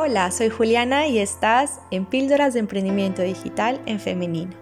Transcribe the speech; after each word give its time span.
Hola, 0.00 0.30
soy 0.30 0.48
Juliana 0.48 1.08
y 1.08 1.18
estás 1.18 1.80
en 1.90 2.06
Píldoras 2.06 2.54
de 2.54 2.60
Emprendimiento 2.60 3.20
Digital 3.22 3.82
en 3.84 3.98
Femenino. 3.98 4.52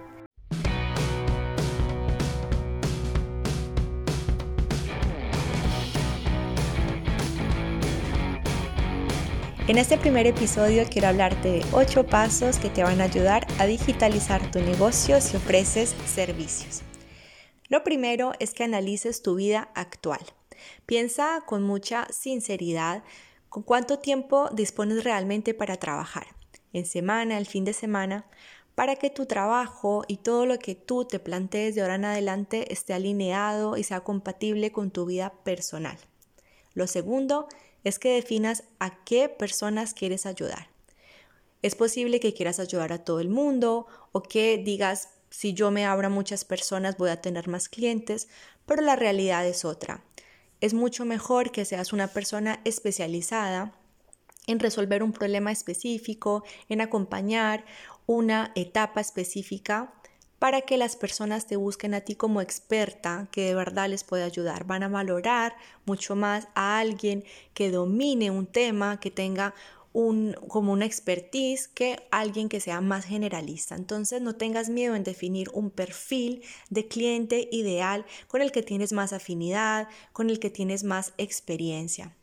En 9.69 9.77
este 9.77 9.99
primer 9.99 10.27
episodio 10.27 10.85
quiero 10.91 11.09
hablarte 11.09 11.51
de 11.51 11.67
8 11.73 12.07
pasos 12.07 12.59
que 12.59 12.71
te 12.71 12.83
van 12.83 13.03
a 13.03 13.05
ayudar 13.05 13.47
a 13.59 13.67
digitalizar 13.67 14.51
tu 14.51 14.61
negocio 14.61 15.21
si 15.21 15.37
ofreces 15.37 15.95
servicios. 16.07 16.81
Lo 17.69 17.85
primero 17.85 18.33
es 18.41 18.55
que 18.55 18.65
analices 18.65 19.21
tu 19.21 19.35
vida 19.35 19.69
actual. 19.75 20.25
Piensa 20.87 21.43
con 21.45 21.63
mucha 21.63 22.07
sinceridad 22.11 23.03
con 23.49 23.63
cuánto 23.63 23.99
tiempo 23.99 24.49
dispones 24.53 25.05
realmente 25.05 25.55
para 25.55 25.77
trabajar, 25.77 26.27
en 26.73 26.87
semana, 26.87 27.39
el 27.39 27.47
fin 27.47 27.65
de 27.65 27.73
semana, 27.73 28.27
para 28.75 28.97
que 28.97 29.09
tu 29.09 29.27
trabajo 29.27 30.05
y 30.07 30.19
todo 30.19 30.45
lo 30.45 30.59
que 30.59 30.75
tú 30.75 31.07
te 31.07 31.19
plantees 31.19 31.75
de 31.75 31.81
ahora 31.81 31.95
en 31.95 32.05
adelante 32.05 32.73
esté 32.73 32.93
alineado 32.93 33.77
y 33.77 33.83
sea 33.85 34.01
compatible 34.01 34.71
con 34.71 34.91
tu 34.91 35.07
vida 35.07 35.33
personal. 35.45 35.97
Lo 36.75 36.87
segundo 36.87 37.49
es 37.85 37.99
que 37.99 38.15
definas 38.15 38.65
a 38.79 39.03
qué 39.05 39.31
personas 39.31 39.95
quieres 39.95 40.27
ayudar. 40.27 40.69
Es 41.63 41.75
posible 41.75 42.21
que 42.21 42.35
quieras 42.35 42.61
ayudar 42.61 42.93
a 42.93 43.03
todo 43.03 43.21
el 43.21 43.31
mundo 43.31 43.87
o 44.13 44.23
que 44.23 44.59
digas, 44.59 45.09
si 45.31 45.55
yo 45.55 45.71
me 45.71 45.87
abro 45.87 46.09
a 46.09 46.11
muchas 46.11 46.45
personas 46.45 46.99
voy 46.99 47.11
a 47.11 47.23
tener 47.23 47.49
más 47.49 47.69
clientes, 47.71 48.29
pero 48.67 48.83
la 48.83 48.97
realidad 48.97 49.47
es 49.47 49.65
otra 49.65 50.05
es 50.61 50.75
mucho 50.75 51.05
mejor 51.05 51.51
que 51.51 51.65
seas 51.65 51.93
una 51.93 52.09
persona 52.09 52.61
especializada 52.65 53.73
en 54.47 54.61
resolver 54.61 55.03
un 55.03 55.13
problema 55.13 55.53
específico, 55.53 56.45
en 56.69 56.81
acompañar 56.81 57.65
una 58.07 58.53
etapa 58.55 59.01
específica 59.01 59.93
para 60.39 60.61
que 60.61 60.77
las 60.77 60.97
personas 60.97 61.47
te 61.47 61.57
busquen 61.57 61.95
a 61.95 62.03
ti 62.03 62.15
como 62.15 62.41
experta 62.41 63.29
que 63.33 63.47
de 63.47 63.55
verdad 63.55 63.89
les 63.89 64.05
puede 64.05 64.23
ayudar. 64.23 64.65
Van 64.67 64.83
a 64.83 64.89
valorar 64.89 65.57
mucho 65.87 66.15
más 66.15 66.49
a 66.55 66.79
alguien 66.79 67.25
que 67.55 67.71
domine 67.71 68.31
un 68.31 68.47
tema, 68.47 69.01
que 69.01 69.11
tenga 69.11 69.55
como 70.49 70.73
una 70.73 70.85
expertise 70.85 71.69
que 71.69 72.07
alguien 72.11 72.51
que 72.51 72.61
sea 72.61 72.83
más 72.83 73.07
generalista. 73.07 73.75
Entonces 73.75 74.21
no 74.21 74.35
tengas 74.35 74.69
miedo 74.69 74.95
en 74.95 75.05
definir 75.05 75.49
un 75.55 75.71
perfil 75.71 76.43
de 76.69 76.87
cliente 76.87 77.49
ideal 77.51 78.05
con 78.29 78.43
el 78.43 78.53
que 78.53 78.63
tienes 78.63 78.93
más 78.93 79.15
afinidad, 79.15 79.89
con 80.13 80.29
el 80.29 80.39
que 80.39 80.51
tienes 80.51 80.85
más 80.85 81.15
experiencia. 81.17 82.15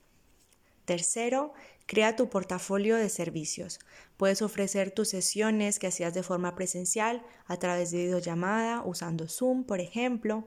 Tercero, 0.86 1.54
crea 1.88 2.16
tu 2.16 2.30
portafolio 2.30 2.96
de 2.96 3.10
servicios. 3.10 3.80
Puedes 4.18 4.44
ofrecer 4.44 4.92
tus 4.92 5.10
sesiones 5.10 5.80
que 5.80 5.88
hacías 5.88 6.14
de 6.14 6.22
forma 6.22 6.56
presencial 6.56 7.24
a 7.48 7.58
través 7.58 7.90
de 7.90 8.04
videollamada, 8.04 8.84
usando 8.86 9.28
Zoom, 9.28 9.64
por 9.64 9.80
ejemplo, 9.80 10.46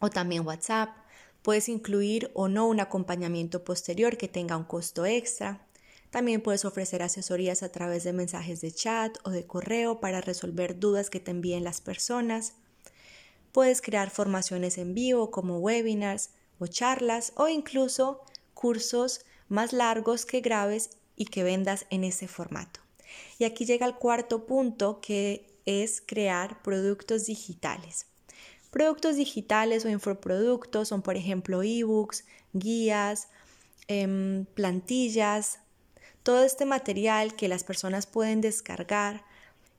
o 0.00 0.10
también 0.10 0.44
WhatsApp. 0.44 0.90
Puedes 1.42 1.68
incluir 1.68 2.30
o 2.34 2.48
no 2.48 2.66
un 2.66 2.80
acompañamiento 2.80 3.62
posterior 3.62 4.16
que 4.16 4.28
tenga 4.28 4.56
un 4.56 4.64
costo 4.64 5.06
extra. 5.06 5.63
También 6.14 6.42
puedes 6.42 6.64
ofrecer 6.64 7.02
asesorías 7.02 7.64
a 7.64 7.72
través 7.72 8.04
de 8.04 8.12
mensajes 8.12 8.60
de 8.60 8.70
chat 8.70 9.18
o 9.24 9.30
de 9.30 9.48
correo 9.48 9.98
para 9.98 10.20
resolver 10.20 10.78
dudas 10.78 11.10
que 11.10 11.18
te 11.18 11.32
envíen 11.32 11.64
las 11.64 11.80
personas. 11.80 12.52
Puedes 13.50 13.82
crear 13.82 14.10
formaciones 14.10 14.78
en 14.78 14.94
vivo 14.94 15.32
como 15.32 15.58
webinars 15.58 16.30
o 16.60 16.68
charlas 16.68 17.32
o 17.34 17.48
incluso 17.48 18.20
cursos 18.54 19.22
más 19.48 19.72
largos 19.72 20.24
que 20.24 20.40
graves 20.40 20.90
y 21.16 21.24
que 21.24 21.42
vendas 21.42 21.84
en 21.90 22.04
ese 22.04 22.28
formato. 22.28 22.78
Y 23.40 23.42
aquí 23.42 23.66
llega 23.66 23.84
el 23.84 23.96
cuarto 23.96 24.46
punto 24.46 25.00
que 25.00 25.58
es 25.66 26.00
crear 26.00 26.62
productos 26.62 27.26
digitales. 27.26 28.06
Productos 28.70 29.16
digitales 29.16 29.84
o 29.84 29.88
infoproductos 29.88 30.86
son, 30.86 31.02
por 31.02 31.16
ejemplo, 31.16 31.64
ebooks, 31.64 32.24
guías, 32.52 33.26
em, 33.88 34.44
plantillas, 34.54 35.58
todo 36.24 36.42
este 36.42 36.64
material 36.64 37.36
que 37.36 37.48
las 37.48 37.62
personas 37.62 38.06
pueden 38.06 38.40
descargar 38.40 39.24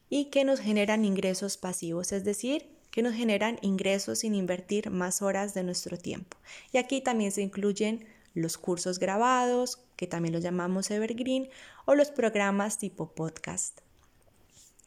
y 0.09 0.25
que 0.25 0.45
nos 0.45 0.59
generan 0.59 1.03
ingresos 1.03 1.57
pasivos, 1.57 2.11
es 2.11 2.23
decir, 2.23 2.69
que 2.91 3.01
nos 3.01 3.15
generan 3.15 3.57
ingresos 3.61 4.19
sin 4.19 4.35
invertir 4.35 4.91
más 4.91 5.21
horas 5.21 5.53
de 5.53 5.63
nuestro 5.63 5.97
tiempo. 5.97 6.37
Y 6.71 6.77
aquí 6.77 7.01
también 7.01 7.31
se 7.31 7.41
incluyen 7.41 8.05
los 8.35 8.57
cursos 8.57 8.99
grabados, 8.99 9.79
que 9.95 10.07
también 10.07 10.33
los 10.33 10.43
llamamos 10.43 10.91
evergreen, 10.91 11.49
o 11.85 11.95
los 11.95 12.11
programas 12.11 12.77
tipo 12.77 13.09
podcast. 13.13 13.81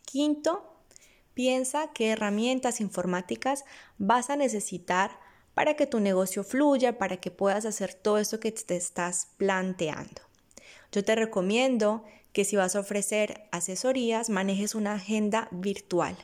Quinto, 0.04 0.80
piensa 1.34 1.90
qué 1.92 2.10
herramientas 2.10 2.80
informáticas 2.80 3.64
vas 3.98 4.30
a 4.30 4.36
necesitar 4.36 5.18
para 5.54 5.74
que 5.74 5.86
tu 5.88 5.98
negocio 5.98 6.44
fluya, 6.44 6.98
para 6.98 7.16
que 7.16 7.32
puedas 7.32 7.64
hacer 7.64 7.94
todo 7.94 8.18
esto 8.18 8.38
que 8.38 8.52
te 8.52 8.76
estás 8.76 9.28
planteando. 9.38 10.27
Yo 10.92 11.04
te 11.04 11.14
recomiendo 11.14 12.04
que 12.32 12.44
si 12.44 12.56
vas 12.56 12.76
a 12.76 12.80
ofrecer 12.80 13.48
asesorías, 13.50 14.30
manejes 14.30 14.74
una 14.74 14.94
agenda 14.94 15.48
virtual 15.50 16.16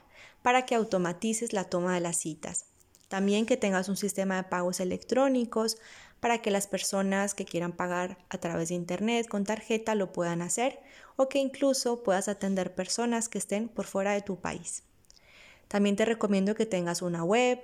para 0.43 0.67
que 0.67 0.75
automatices 0.75 1.53
la 1.53 1.65
toma 1.65 1.95
de 1.95 2.01
las 2.01 2.19
citas. 2.19 2.67
También 3.09 3.47
que 3.47 3.57
tengas 3.57 3.89
un 3.89 3.97
sistema 3.97 4.37
de 4.37 4.45
pagos 4.45 4.81
electrónicos 4.81 5.79
para 6.21 6.39
que 6.39 6.51
las 6.51 6.67
personas 6.67 7.35
que 7.35 7.45
quieran 7.45 7.73
pagar 7.73 8.19
a 8.31 8.39
través 8.39 8.71
de 8.71 8.75
Internet 8.75 9.29
con 9.29 9.45
tarjeta 9.45 9.95
lo 9.95 10.13
puedan 10.13 10.41
hacer 10.41 10.81
o 11.17 11.29
que 11.29 11.39
incluso 11.39 12.03
puedas 12.03 12.29
atender 12.29 12.75
personas 12.75 13.29
que 13.29 13.39
estén 13.39 13.69
por 13.69 13.85
fuera 13.87 14.13
de 14.13 14.23
tu 14.23 14.41
país. 14.41 14.83
También 15.69 15.97
te 15.97 16.05
recomiendo 16.05 16.55
que 16.55 16.67
tengas 16.67 17.03
una 17.03 17.25
web 17.25 17.63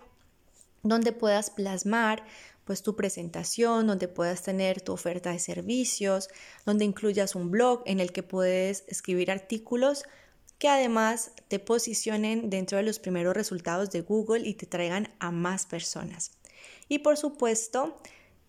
donde 0.82 1.12
puedas 1.12 1.50
plasmar 1.50 2.25
pues 2.70 2.84
tu 2.84 2.94
presentación, 2.94 3.88
donde 3.88 4.06
puedas 4.06 4.44
tener 4.44 4.81
tu 4.81 4.92
oferta 4.92 5.32
de 5.32 5.41
servicios, 5.41 6.28
donde 6.64 6.84
incluyas 6.84 7.34
un 7.34 7.50
blog 7.50 7.82
en 7.84 7.98
el 7.98 8.12
que 8.12 8.22
puedes 8.22 8.84
escribir 8.86 9.32
artículos 9.32 10.04
que 10.58 10.69
además 10.69 11.32
te 11.48 11.58
posicionen 11.58 12.48
dentro 12.48 12.78
de 12.78 12.84
los 12.84 13.00
primeros 13.00 13.34
resultados 13.34 13.91
de 13.91 14.03
Google 14.03 14.47
y 14.48 14.54
te 14.54 14.66
traigan 14.66 15.08
a 15.19 15.32
más 15.32 15.66
personas. 15.66 16.31
Y 16.86 17.00
por 17.00 17.16
supuesto, 17.16 17.97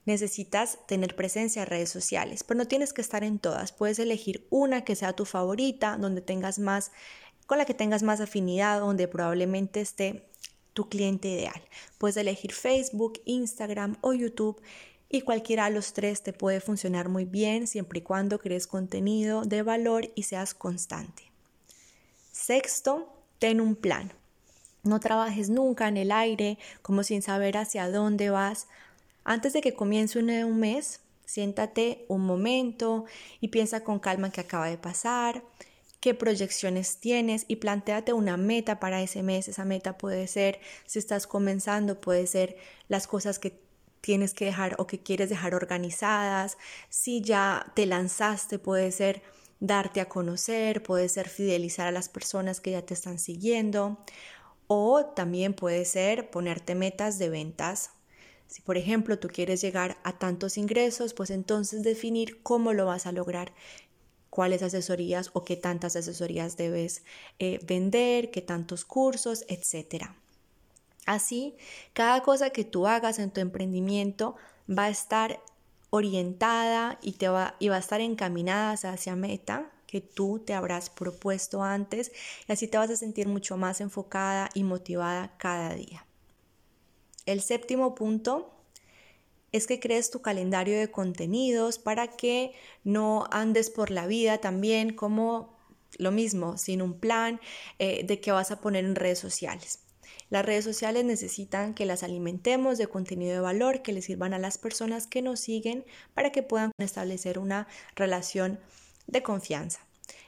necesitas 0.05 0.77
tener 0.85 1.15
presencia 1.15 1.63
en 1.63 1.69
redes 1.69 1.89
sociales, 1.89 2.43
pero 2.43 2.59
no 2.59 2.67
tienes 2.67 2.93
que 2.93 3.01
estar 3.01 3.23
en 3.23 3.39
todas. 3.39 3.71
Puedes 3.71 3.97
elegir 3.97 4.45
una 4.51 4.83
que 4.83 4.95
sea 4.95 5.13
tu 5.13 5.25
favorita, 5.25 5.97
donde 5.97 6.21
tengas 6.21 6.59
más 6.59 6.91
con 7.47 7.57
la 7.57 7.65
que 7.65 7.73
tengas 7.73 8.03
más 8.03 8.21
afinidad, 8.21 8.81
donde 8.81 9.07
probablemente 9.07 9.81
esté 9.81 10.31
tu 10.73 10.89
cliente 10.89 11.29
ideal. 11.29 11.61
Puedes 11.97 12.17
elegir 12.17 12.53
Facebook, 12.53 13.21
Instagram 13.25 13.97
o 14.01 14.13
YouTube 14.13 14.61
y 15.09 15.21
cualquiera 15.21 15.65
de 15.65 15.75
los 15.75 15.93
tres 15.93 16.23
te 16.23 16.31
puede 16.31 16.61
funcionar 16.61 17.09
muy 17.09 17.25
bien 17.25 17.67
siempre 17.67 17.99
y 17.99 18.01
cuando 18.01 18.39
crees 18.39 18.65
contenido 18.65 19.43
de 19.43 19.61
valor 19.61 20.09
y 20.15 20.23
seas 20.23 20.53
constante. 20.53 21.23
Sexto, 22.31 23.11
ten 23.39 23.59
un 23.59 23.75
plan. 23.75 24.13
No 24.83 24.99
trabajes 24.99 25.49
nunca 25.49 25.87
en 25.87 25.97
el 25.97 26.11
aire 26.11 26.57
como 26.81 27.03
sin 27.03 27.21
saber 27.21 27.57
hacia 27.57 27.89
dónde 27.89 28.29
vas. 28.29 28.67
Antes 29.23 29.53
de 29.53 29.61
que 29.61 29.73
comience 29.73 30.17
un 30.17 30.59
mes, 30.59 31.01
siéntate 31.25 32.05
un 32.07 32.25
momento 32.25 33.05
y 33.39 33.49
piensa 33.49 33.83
con 33.83 33.99
calma 33.99 34.31
qué 34.31 34.41
acaba 34.41 34.67
de 34.67 34.77
pasar, 34.77 35.43
qué 36.01 36.13
proyecciones 36.13 36.97
tienes 36.97 37.45
y 37.47 37.57
planteate 37.57 38.12
una 38.12 38.35
meta 38.35 38.79
para 38.79 39.01
ese 39.01 39.23
mes. 39.23 39.47
Esa 39.47 39.63
meta 39.63 39.97
puede 39.97 40.28
ser, 40.28 40.59
si 40.85 41.00
estás 41.00 41.28
comenzando, 41.28 42.01
puede 42.01 42.28
ser 42.28 42.57
las 42.89 43.07
cosas 43.07 43.39
que 43.39 43.62
tienes 44.01 44.34
que 44.34 44.45
dejar 44.45 44.75
o 44.79 44.88
que 44.88 45.00
quieres 45.00 45.29
dejar 45.29 45.56
organizadas. 45.56 46.57
Si 46.89 47.21
ya 47.21 47.71
te 47.75 47.86
lanzaste, 47.86 48.59
puede 48.59 48.92
ser 48.92 49.21
darte 49.59 50.01
a 50.01 50.09
conocer, 50.09 50.81
puede 50.81 51.07
ser 51.07 51.30
fidelizar 51.30 51.88
a 51.88 51.92
las 51.92 52.09
personas 52.09 52.59
que 52.59 52.71
ya 52.71 52.81
te 52.81 52.95
están 52.95 53.19
siguiendo 53.19 54.03
o 54.65 55.06
también 55.06 55.53
puede 55.53 55.86
ser 55.86 56.31
ponerte 56.31 56.75
metas 56.75 57.19
de 57.19 57.30
ventas. 57.30 57.92
Si 58.48 58.62
por 58.62 58.75
ejemplo 58.75 59.19
tú 59.19 59.27
quieres 59.27 59.62
llegar 59.62 59.98
a 60.03 60.18
tantos 60.18 60.57
ingresos, 60.57 61.13
pues 61.13 61.30
entonces 61.30 61.83
definir 61.83 62.42
cómo 62.42 62.74
lo 62.74 62.86
vas 62.86 63.06
a 63.06 63.12
lograr, 63.12 63.53
cuáles 64.31 64.63
asesorías 64.63 65.30
o 65.33 65.44
qué 65.44 65.57
tantas 65.57 65.95
asesorías 65.95 66.57
debes 66.57 67.04
eh, 67.38 67.60
vender, 67.68 68.31
qué 68.31 68.42
tantos 68.42 68.86
cursos, 68.86 69.45
etc. 69.50 70.06
Así, 71.06 71.56
cada 71.94 72.24
cosa 72.24 72.50
que 72.50 72.63
tú 72.63 72.88
hagas 72.88 73.19
en 73.19 73.30
tu 73.30 73.42
emprendimiento 73.42 74.36
va 74.68 74.86
a 74.86 74.89
estar 74.89 75.42
orientada 75.89 76.98
y, 77.01 77.12
te 77.13 77.28
va, 77.28 77.56
y 77.60 77.68
va 77.68 77.75
a 77.75 77.80
estar 77.80 78.00
encaminada 78.00 78.72
hacia 78.72 79.16
meta 79.18 79.69
que 79.86 80.00
tú 80.00 80.39
te 80.39 80.54
habrás 80.54 80.89
propuesto 80.89 81.62
antes 81.62 82.13
y 82.48 82.54
así 82.54 82.69
te 82.69 82.77
vas 82.77 82.89
a 82.89 82.95
sentir 82.95 83.27
mucho 83.27 83.57
más 83.57 83.81
enfocada 83.81 84.50
y 84.54 84.63
motivada 84.63 85.36
cada 85.38 85.75
día. 85.75 86.06
El 87.25 87.42
séptimo 87.42 87.95
punto 87.95 88.61
es 89.51 89.68
que 89.68 89.80
crees 89.80 90.12
tu 90.12 90.21
calendario 90.21 90.80
de 90.80 90.89
contenidos 90.89 91.80
para 91.80 92.07
que 92.07 92.53
no 92.83 93.27
andes 93.31 93.69
por 93.69 93.92
la 93.92 94.07
vida 94.07 94.39
también 94.39 94.94
como 94.95 95.57
lo 95.98 96.12
mismo, 96.12 96.57
sin 96.57 96.81
un 96.81 97.00
plan 97.00 97.39
eh, 97.80 98.06
de 98.06 98.19
qué 98.19 98.31
vas 98.31 98.51
a 98.51 98.62
poner 98.62 98.86
en 98.86 98.95
redes 98.95 99.19
sociales. 99.19 99.80
Las 100.30 100.45
redes 100.45 100.63
sociales 100.63 101.03
necesitan 101.03 101.74
que 101.74 101.86
las 101.86 102.03
alimentemos 102.03 102.77
de 102.77 102.88
contenido 102.88 103.33
de 103.33 103.39
valor 103.42 103.81
que 103.81 103.92
les 103.92 104.06
sirvan 104.06 104.33
a 104.33 104.39
las 104.39 104.57
personas 104.57 105.06
que 105.06 105.21
nos 105.21 105.42
siguen 105.42 105.86
para 106.13 106.31
que 106.31 106.42
puedan 106.42 106.71
establecer 106.77 107.38
una 107.38 107.68
relación 107.95 108.59
de 109.07 109.24
confianza. 109.24 109.81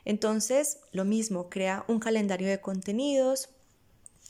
Entonces, 0.03 0.79
lo 0.91 1.05
mismo, 1.05 1.49
crea 1.49 1.85
un 1.87 1.99
calendario 1.99 2.49
de 2.49 2.59
contenidos 2.59 3.49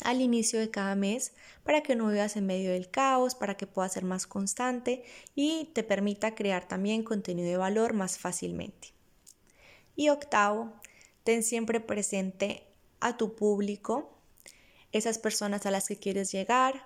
al 0.04 0.22
inicio 0.22 0.60
de 0.60 0.70
cada 0.70 0.96
mes 0.96 1.34
para 1.64 1.82
que 1.82 1.96
no 1.96 2.08
vivas 2.08 2.36
en 2.36 2.46
medio 2.46 2.72
del 2.72 2.90
caos, 2.90 3.36
para 3.36 3.56
que 3.56 3.68
puedas 3.68 3.94
ser 3.94 4.04
más 4.04 4.28
constante 4.28 5.04
y 5.36 5.72
te 5.74 5.84
permita 5.84 6.36
crear 6.36 6.68
también 6.68 7.04
contenido 7.04 7.50
de 7.50 7.58
valor 7.58 7.94
más 7.94 8.18
fácilmente. 8.18 8.94
Y 9.96 10.10
octavo, 10.10 10.74
ten 11.24 11.44
siempre 11.44 11.80
presente 11.80 12.66
a 13.00 13.18
tu 13.18 13.36
público, 13.36 14.18
esas 14.92 15.18
personas 15.18 15.66
a 15.66 15.72
las 15.72 15.88
que 15.88 15.98
quieres 15.98 16.32
llegar, 16.32 16.86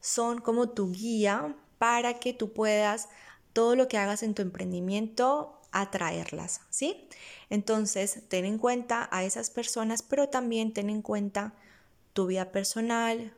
son 0.00 0.40
como 0.40 0.70
tu 0.70 0.92
guía 0.92 1.56
para 1.78 2.14
que 2.14 2.32
tú 2.32 2.52
puedas 2.52 3.08
todo 3.52 3.76
lo 3.76 3.88
que 3.88 3.98
hagas 3.98 4.22
en 4.22 4.34
tu 4.34 4.42
emprendimiento 4.42 5.60
atraerlas, 5.72 6.62
¿sí? 6.70 7.08
Entonces, 7.48 8.22
ten 8.28 8.44
en 8.44 8.58
cuenta 8.58 9.08
a 9.12 9.24
esas 9.24 9.50
personas, 9.50 10.02
pero 10.02 10.28
también 10.28 10.72
ten 10.72 10.90
en 10.90 11.02
cuenta 11.02 11.54
tu 12.20 12.26
vida 12.26 12.52
personal, 12.52 13.32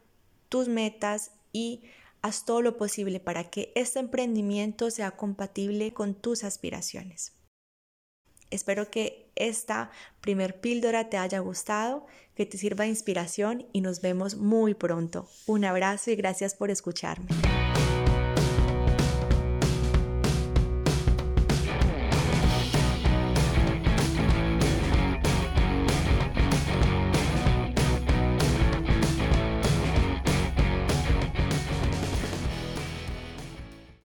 tus 0.49 0.67
metas 0.67 1.31
y 1.53 1.85
haz 2.21 2.45
todo 2.45 2.63
lo 2.63 2.77
posible 2.77 3.21
para 3.21 3.49
que 3.49 3.71
este 3.77 4.01
emprendimiento 4.01 4.91
sea 4.91 5.13
compatible 5.13 5.93
con 5.93 6.15
tus 6.15 6.43
aspiraciones. 6.43 7.33
Espero 8.51 8.91
que 8.91 9.31
esta 9.37 9.93
primer 10.21 10.61
píldora 10.61 11.11
te 11.11 11.17
haya 11.17 11.39
gustado, 11.39 12.09
que 12.35 12.45
te 12.45 12.59
sirva 12.59 12.83
de 12.83 12.91
inspiración 12.91 13.69
y 13.73 13.83
nos 13.83 14.01
vemos 14.01 14.35
muy 14.35 14.75
pronto. 14.75 15.29
Un 15.47 15.65
abrazo 15.65 16.11
y 16.11 16.17
gracias 16.17 16.57
por 16.57 16.73
escucharme. 16.73 17.29